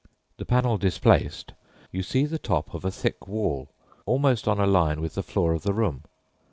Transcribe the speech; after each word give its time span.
The 0.37 0.45
panel 0.47 0.79
displaced, 0.79 1.53
you 1.91 2.01
see 2.01 2.25
the 2.25 2.39
top 2.39 2.73
of 2.73 2.83
a 2.83 2.89
thick 2.89 3.27
wall 3.27 3.69
(almost 4.07 4.47
on 4.47 4.59
a 4.59 4.65
line 4.65 4.99
with 4.99 5.13
the 5.13 5.21
floor 5.21 5.53
of 5.53 5.61
the 5.61 5.73
room). 5.75 6.05